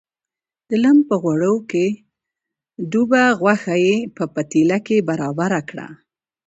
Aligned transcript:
د 0.69 0.71
لم 0.83 0.97
په 1.09 1.15
غوړو 1.23 1.55
کې 1.71 1.85
ډوبه 2.91 3.23
غوښه 3.39 3.75
یې 3.85 3.97
په 4.15 4.23
پتیله 4.33 4.77
کې 4.85 5.05
برابره 5.09 5.59
کړه. 5.69 5.87